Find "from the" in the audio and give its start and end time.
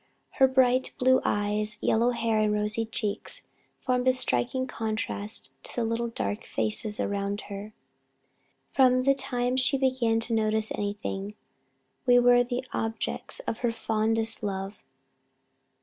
8.73-9.13